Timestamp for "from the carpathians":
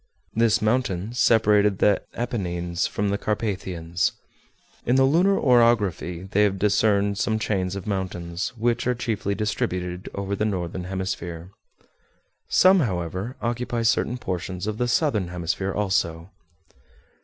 2.87-4.13